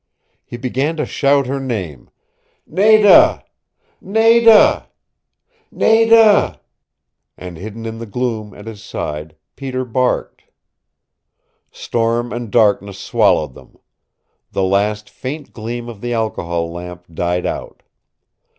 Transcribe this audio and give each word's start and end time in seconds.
He 0.43 0.57
began 0.57 0.97
to 0.97 1.05
shout 1.05 1.45
her 1.45 1.59
name. 1.59 2.09
"Nada 2.65 3.45
Nada 4.01 4.89
Nada!" 5.69 6.59
And 7.37 7.55
hidden 7.55 7.85
in 7.85 7.99
the 7.99 8.07
gloom 8.07 8.51
at 8.55 8.65
his 8.65 8.83
side 8.83 9.35
Peter 9.55 9.85
barked. 9.85 10.45
Storm 11.69 12.33
and 12.33 12.49
darkness 12.49 12.97
swallowed 12.97 13.53
them. 13.53 13.77
The 14.51 14.63
last 14.63 15.07
faint 15.07 15.53
gleam 15.53 15.87
of 15.87 16.01
the 16.01 16.13
alcohol 16.15 16.71
lamp 16.71 17.05
died 17.13 17.45
out. 17.45 17.83